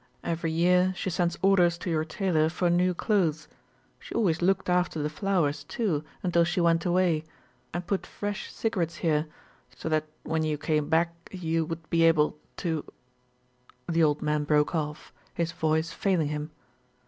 Every 0.23 0.51
year 0.51 0.93
she 0.97 1.11
sends 1.11 1.37
orders 1.43 1.77
to 1.77 1.89
your 1.91 2.03
tailor 2.03 2.49
for 2.49 2.71
new 2.71 2.95
clothes. 2.95 3.47
She 3.99 4.15
always 4.15 4.41
looked 4.41 4.67
after 4.67 4.99
the 4.99 5.11
flowers 5.11 5.63
too 5.63 6.03
until 6.23 6.43
she 6.43 6.59
went 6.59 6.87
away, 6.87 7.23
and 7.71 7.85
put 7.85 8.07
fresh 8.07 8.51
cigarettes 8.51 8.95
here, 9.05 9.27
so 9.75 9.89
that 9.89 10.07
when 10.23 10.41
you 10.41 10.57
came 10.57 10.89
back 10.89 11.13
you 11.31 11.65
would 11.65 11.87
be 11.91 12.01
able 12.01 12.35
to" 12.57 12.83
the 13.87 14.01
old 14.01 14.23
man 14.23 14.43
broke 14.43 14.73
off, 14.73 15.13
his 15.35 15.51
voice 15.51 15.91
failing 15.91 16.29
him. 16.29 16.49